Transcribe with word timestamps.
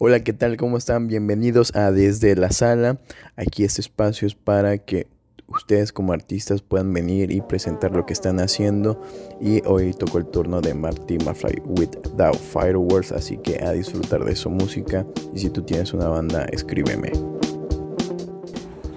Hola, 0.00 0.22
¿qué 0.22 0.32
tal? 0.32 0.56
¿Cómo 0.56 0.76
están? 0.76 1.08
Bienvenidos 1.08 1.74
a 1.74 1.90
Desde 1.90 2.36
la 2.36 2.52
Sala. 2.52 2.98
Aquí 3.34 3.64
este 3.64 3.80
espacio 3.80 4.28
es 4.28 4.36
para 4.36 4.78
que 4.78 5.08
ustedes 5.48 5.92
como 5.92 6.12
artistas 6.12 6.62
puedan 6.62 6.92
venir 6.92 7.32
y 7.32 7.40
presentar 7.40 7.90
lo 7.90 8.06
que 8.06 8.12
están 8.12 8.38
haciendo. 8.38 9.02
Y 9.40 9.60
hoy 9.66 9.92
tocó 9.94 10.18
el 10.18 10.26
turno 10.26 10.60
de 10.60 10.72
Marty 10.72 11.18
McFly 11.18 11.62
with 11.64 11.88
The 12.16 12.32
Fireworks, 12.32 13.10
así 13.10 13.38
que 13.38 13.60
a 13.60 13.72
disfrutar 13.72 14.24
de 14.24 14.36
su 14.36 14.50
música. 14.50 15.04
Y 15.34 15.40
si 15.40 15.50
tú 15.50 15.62
tienes 15.62 15.92
una 15.92 16.06
banda, 16.06 16.44
escríbeme. 16.44 17.10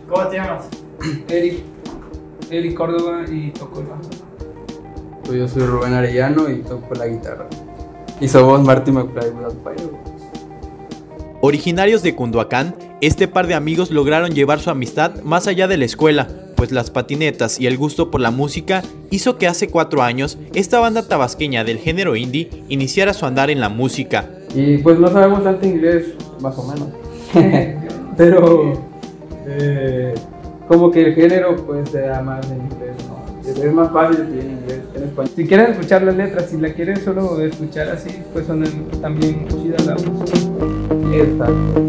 ¿Cómo 0.08 0.28
te 0.28 0.36
llamas? 0.36 0.66
Eric, 1.30 1.64
Eric 2.52 2.78
Córdoba 2.78 3.26
y 3.28 3.50
toco 3.54 3.80
el 3.80 3.88
bajo. 3.88 4.02
Pues 5.24 5.40
yo 5.40 5.48
soy 5.48 5.64
Rubén 5.64 5.94
Arellano 5.94 6.48
y 6.48 6.62
toco 6.62 6.94
la 6.94 7.08
guitarra. 7.08 7.48
Y 8.20 8.28
somos 8.28 8.62
Marty 8.64 8.92
McFly 8.92 9.32
Without 9.32 9.64
Fireworks. 9.64 10.21
Originarios 11.44 12.04
de 12.04 12.14
Cunduacán, 12.14 12.76
este 13.02 13.28
par 13.28 13.48
de 13.48 13.56
amigos 13.56 13.90
lograron 13.90 14.30
llevar 14.30 14.60
su 14.60 14.70
amistad 14.70 15.24
más 15.24 15.48
allá 15.48 15.68
de 15.68 15.76
la 15.76 15.86
escuela, 15.86 16.28
pues 16.56 16.72
las 16.72 16.92
patinetas 16.92 17.60
y 17.60 17.66
el 17.66 17.78
gusto 17.78 18.12
por 18.12 18.22
la 18.22 18.30
música 18.30 18.84
hizo 19.10 19.40
que 19.40 19.48
hace 19.48 19.68
cuatro 19.68 20.04
años 20.04 20.38
esta 20.54 20.80
banda 20.80 21.08
tabasqueña 21.08 21.64
del 21.64 21.80
género 21.80 22.16
indie 22.16 22.52
iniciara 22.70 23.16
su 23.16 23.26
andar 23.26 23.50
en 23.50 23.60
la 23.60 23.70
música. 23.70 24.30
Y 24.54 24.78
pues 24.78 25.00
no 25.00 25.08
sabemos 25.08 25.44
tanto 25.44 25.66
inglés, 25.66 26.14
más 26.42 26.56
o 26.60 26.72
menos. 26.72 26.90
Pero 28.18 28.74
eh, 29.48 30.14
como 30.68 30.92
que 30.92 31.08
el 31.08 31.16
género 31.16 31.56
pues 31.66 31.90
se 31.90 32.02
da 32.02 32.22
más 32.22 32.46
en 32.52 32.58
inglés. 32.72 32.96
Es 33.58 33.74
más 33.74 33.92
fácil 33.92 34.22
en 34.22 34.52
inglés 34.52 34.82
que 34.92 34.98
en 35.00 35.04
español. 35.06 35.32
Si 35.36 35.48
quieren 35.48 35.72
escuchar 35.72 36.04
las 36.04 36.16
letras, 36.16 36.50
si 36.50 36.58
la 36.58 36.74
quieren 36.74 36.98
solo 37.04 37.40
escuchar 37.42 37.90
así, 37.90 38.24
pues 38.34 38.48
son 38.48 38.64
también 39.02 39.48
chidas 39.48 39.86
la 39.86 39.96
voz. 39.96 40.32
Exacto. 41.14 41.82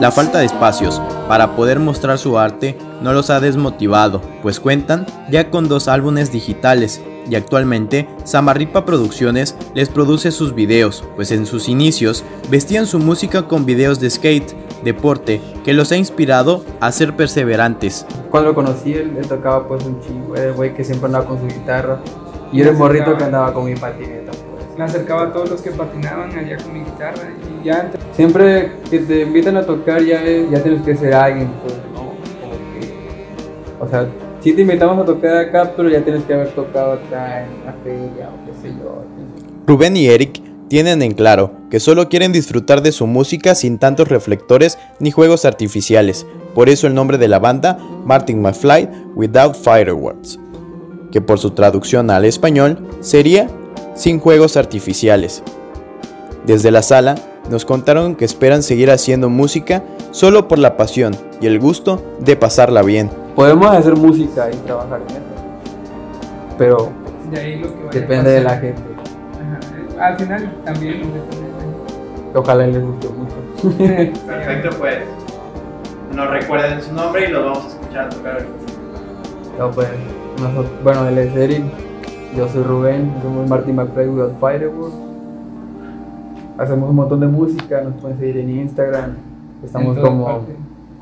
La 0.00 0.10
falta 0.10 0.40
de 0.40 0.46
espacios 0.46 1.00
para 1.28 1.54
poder 1.54 1.78
mostrar 1.78 2.18
su 2.18 2.36
arte 2.36 2.76
no 3.02 3.12
los 3.12 3.30
ha 3.30 3.38
desmotivado, 3.38 4.20
pues 4.42 4.58
cuentan 4.58 5.06
ya 5.30 5.48
con 5.48 5.68
dos 5.68 5.86
álbumes 5.86 6.32
digitales 6.32 7.00
y 7.28 7.34
actualmente 7.34 8.08
Samarripa 8.24 8.84
Producciones 8.84 9.56
les 9.74 9.88
produce 9.88 10.30
sus 10.30 10.54
videos, 10.54 11.04
pues 11.16 11.30
en 11.32 11.46
sus 11.46 11.68
inicios 11.68 12.24
vestían 12.50 12.86
su 12.86 12.98
música 12.98 13.48
con 13.48 13.64
videos 13.64 14.00
de 14.00 14.10
skate, 14.10 14.52
deporte, 14.84 15.40
que 15.64 15.72
los 15.72 15.92
ha 15.92 15.96
inspirado 15.96 16.64
a 16.80 16.90
ser 16.92 17.14
perseverantes. 17.16 18.06
Cuando 18.30 18.50
lo 18.50 18.54
conocí, 18.54 18.92
él, 18.94 19.16
él 19.16 19.26
tocaba 19.26 19.66
pues 19.66 19.84
un 19.84 20.00
chingo, 20.00 20.34
era 20.36 20.46
el 20.46 20.52
güey 20.54 20.74
que 20.74 20.84
siempre 20.84 21.06
andaba 21.06 21.26
con 21.26 21.38
su 21.38 21.46
guitarra. 21.46 22.00
Y 22.52 22.60
era 22.60 22.70
el 22.70 22.76
morrito 22.76 23.16
que 23.16 23.24
andaba 23.24 23.54
con 23.54 23.64
mi 23.64 23.74
patineta. 23.74 24.30
Pues. 24.32 24.76
Me 24.76 24.84
acercaba 24.84 25.22
a 25.24 25.32
todos 25.32 25.50
los 25.50 25.62
que 25.62 25.70
patinaban 25.70 26.36
allá 26.36 26.56
con 26.58 26.72
mi 26.72 26.80
guitarra 26.80 27.30
y 27.62 27.64
ya 27.64 27.90
Siempre 28.12 28.72
que 28.90 28.98
te 28.98 29.22
invitan 29.22 29.56
a 29.56 29.62
tocar 29.64 30.02
ya, 30.02 30.22
ya 30.22 30.62
tienes 30.62 30.82
que 30.82 30.94
ser 30.94 31.14
alguien, 31.14 31.50
pues, 31.62 31.74
¿no? 31.94 32.00
Como 32.40 32.52
que- 32.78 32.94
o 33.80 33.88
sea, 33.88 34.06
sí 34.42 34.52
te 34.52 34.62
invitamos 34.62 34.98
a 34.98 35.04
tocar 35.04 35.36
acá, 35.36 35.72
pero 35.76 35.88
ya 35.88 36.02
tienes 36.02 36.24
que 36.24 36.34
haber 36.34 36.48
tocado 36.48 36.92
acá 36.92 37.44
en 37.44 37.64
la 37.64 37.72
feria 37.84 38.28
o 38.28 38.46
qué 38.46 38.52
sé 38.60 38.74
yo. 38.74 39.04
Rubén 39.66 39.96
y 39.96 40.06
Eric 40.06 40.40
tienen 40.68 41.02
en 41.02 41.12
claro 41.12 41.52
que 41.70 41.80
solo 41.80 42.08
quieren 42.08 42.32
disfrutar 42.32 42.82
de 42.82 42.92
su 42.92 43.06
música 43.06 43.54
sin 43.54 43.78
tantos 43.78 44.08
reflectores 44.08 44.78
ni 44.98 45.10
juegos 45.10 45.44
artificiales, 45.44 46.26
por 46.54 46.68
eso 46.68 46.86
el 46.86 46.94
nombre 46.94 47.18
de 47.18 47.28
la 47.28 47.38
banda, 47.38 47.78
Martin 48.04 48.40
McFly 48.40 48.88
Without 49.14 49.54
Fireworks, 49.54 50.38
que 51.10 51.20
por 51.20 51.38
su 51.38 51.50
traducción 51.50 52.10
al 52.10 52.24
español 52.24 52.88
sería 53.00 53.48
Sin 53.94 54.18
Juegos 54.18 54.56
Artificiales. 54.56 55.42
Desde 56.46 56.70
la 56.70 56.82
sala 56.82 57.14
nos 57.50 57.64
contaron 57.64 58.16
que 58.16 58.24
esperan 58.24 58.62
seguir 58.62 58.90
haciendo 58.90 59.28
música 59.28 59.84
solo 60.10 60.48
por 60.48 60.58
la 60.58 60.76
pasión 60.76 61.14
y 61.40 61.46
el 61.46 61.60
gusto 61.60 62.02
de 62.20 62.36
pasarla 62.36 62.82
bien. 62.82 63.21
Podemos 63.34 63.66
hacer 63.70 63.96
música 63.96 64.50
y 64.50 64.56
trabajar 64.58 65.00
en 65.00 65.06
eso, 65.08 65.20
pero 66.58 66.88
de 67.30 67.40
ahí 67.40 67.58
lo 67.60 67.68
que 67.68 67.84
vaya 67.84 68.00
depende 68.00 68.30
de 68.30 68.40
la 68.42 68.56
gente. 68.58 68.82
Ajá. 69.96 70.06
Al 70.08 70.18
final 70.18 70.52
también 70.64 70.98
depende 70.98 71.46
de 72.32 72.38
Ojalá 72.38 72.66
les 72.66 72.82
guste 72.82 73.08
mucho. 73.08 73.78
la 73.78 73.86
gente. 73.86 74.20
Perfecto, 74.26 74.76
pues. 74.78 74.96
Nos 76.14 76.30
recuerden 76.30 76.82
su 76.82 76.92
nombre 76.92 77.26
y 77.26 77.32
los 77.32 77.42
vamos 77.44 77.64
a 77.64 77.68
escuchar 77.68 78.08
tocar. 78.10 78.38
No, 79.58 79.70
pues, 79.70 79.88
nosotros- 80.38 80.70
bueno, 80.84 81.08
él 81.08 81.18
es 81.18 81.34
Eric, 81.36 81.62
yo 82.36 82.48
soy 82.48 82.62
Rubén, 82.64 83.12
somos 83.22 83.48
Martin 83.48 83.76
McFly 83.76 84.08
Without 84.08 84.38
Fireworks. 84.40 84.94
Hacemos 86.58 86.90
un 86.90 86.96
montón 86.96 87.20
de 87.20 87.26
música, 87.28 87.80
nos 87.80 87.94
pueden 87.94 88.18
seguir 88.18 88.36
en 88.38 88.50
Instagram. 88.50 89.14
Estamos 89.64 89.96
En 89.96 90.02
como. 90.02 90.40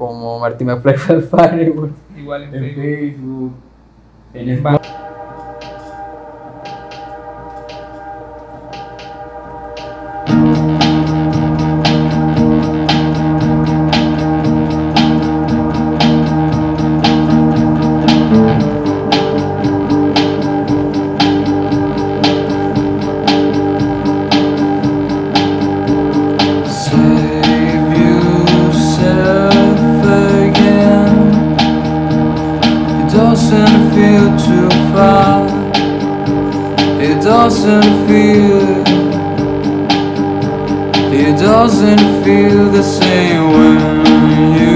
Como 0.01 0.39
Martin 0.39 0.67
McFly 0.67 1.21
Fireworks. 1.21 1.95
Igual 2.19 2.45
en 2.45 2.55
En 2.55 2.61
Facebook. 2.75 2.83
Facebook, 2.83 3.53
en 4.33 4.65
Va- 4.65 4.81
doesn't 33.51 33.91
feel 33.95 34.29
too 34.39 34.69
far. 34.93 35.45
It 37.03 37.21
doesn't 37.21 38.07
feel. 38.07 38.85
It 41.13 41.37
doesn't 41.37 42.25
feel 42.25 42.71
the 42.71 42.83
same 42.83 43.43
when 43.51 44.55
you 44.57 44.70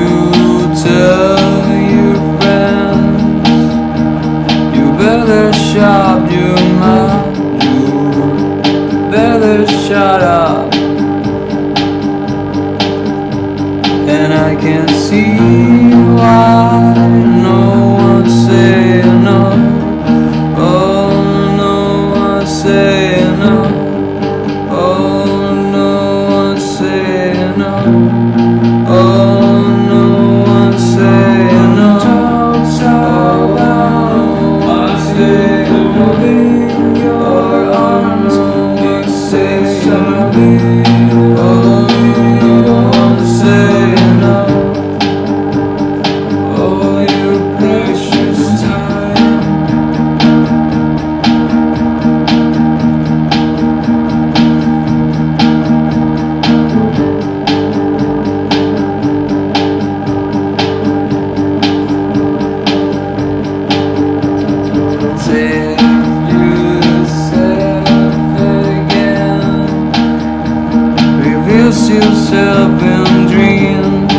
yourself 72.34 72.82
in 72.82 73.26
dreams. 73.32 74.12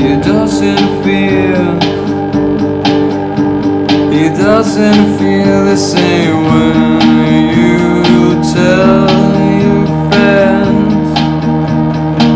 He 0.00 0.10
doesn't 0.30 1.02
feel 1.02 1.66
He 4.12 4.28
doesn't 4.28 5.18
feel 5.18 5.64
the 5.64 5.76
same 5.76 6.36
when 6.50 7.58
you 7.58 7.78
tell 8.54 9.08
your 9.64 9.86
friends. 10.08 11.10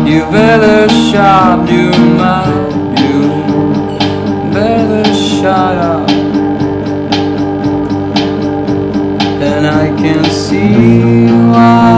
You 0.09 0.21
better 0.31 0.89
shut 1.07 1.69
your 1.69 1.97
mouth 2.23 2.73
You 3.01 3.17
better 4.53 5.05
shut 5.13 5.77
up. 5.77 6.09
And 9.41 9.67
I 9.67 9.87
can 10.01 10.23
see 10.25 11.27
why 11.51 11.88